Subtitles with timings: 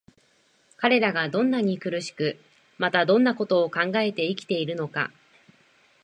[0.77, 2.39] 彼等がどんなに苦しく、
[2.79, 5.11] またどんな事を考えて生きているのか、